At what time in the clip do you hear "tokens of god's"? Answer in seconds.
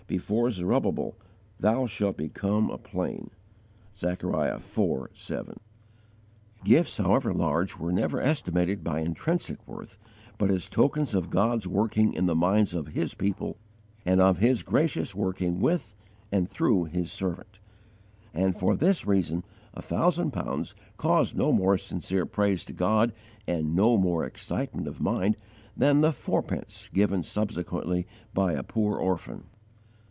10.67-11.65